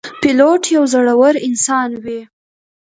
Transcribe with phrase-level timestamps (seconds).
[0.21, 2.21] پیلوټ یو زړهور انسان وي.